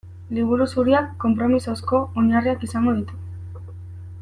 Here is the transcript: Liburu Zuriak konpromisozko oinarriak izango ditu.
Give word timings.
Liburu 0.35 0.65
Zuriak 0.75 1.11
konpromisozko 1.25 2.01
oinarriak 2.23 2.67
izango 2.69 2.97
ditu. 3.03 3.21